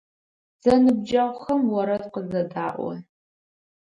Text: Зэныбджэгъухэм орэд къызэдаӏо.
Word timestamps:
Зэныбджэгъухэм 0.63 1.61
орэд 1.79 2.03
къызэдаӏо. 2.13 2.89